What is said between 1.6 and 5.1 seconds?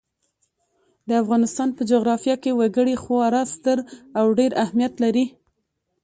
په جغرافیه کې وګړي خورا ستر او ډېر اهمیت